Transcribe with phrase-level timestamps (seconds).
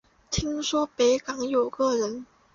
[0.31, 2.25] 听说北港有个人